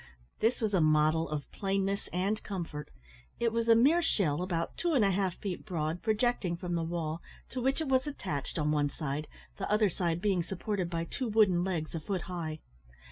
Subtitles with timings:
[0.39, 2.89] This was a model of plainness and comfort.
[3.39, 6.81] It was a mere shell about two and a half feet broad, projecting from the
[6.81, 9.27] wall, to which it was attached on one side,
[9.57, 12.61] the other side being supported by two wooden legs a foot high.